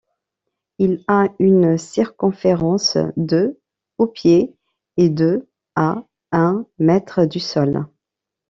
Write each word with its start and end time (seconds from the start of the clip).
Il 0.79 1.03
a 1.07 1.27
une 1.37 1.77
circonférence 1.77 2.97
de 3.17 3.59
au 3.99 4.07
pied 4.07 4.51
et 4.97 5.09
de 5.09 5.47
à 5.75 6.03
un 6.31 6.65
mètre 6.79 7.25
du 7.25 7.39
sol. 7.39 7.85